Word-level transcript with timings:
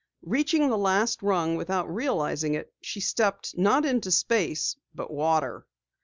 Reaching 0.25 0.67
the 0.67 0.79
last 0.79 1.21
rung 1.21 1.57
without 1.57 1.87
realizing 1.93 2.55
it, 2.55 2.73
she 2.81 2.99
stepped 2.99 3.55
not 3.55 3.85
into 3.85 4.09
space, 4.09 4.75
but 4.95 5.11
water. 5.11 5.67